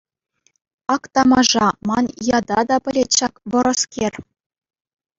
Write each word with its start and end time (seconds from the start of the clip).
Ак 0.93 1.03
тамаша, 1.13 1.67
ман 1.87 2.05
ята 2.37 2.59
та 2.67 2.77
пӗлет 2.83 3.09
ҫак 3.17 3.33
вӑрӑскер. 3.51 4.13